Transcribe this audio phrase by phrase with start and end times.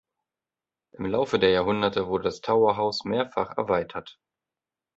[0.97, 4.19] Im Laufe der Jahrhunderte wurde das Tower House mehrfach erweitert.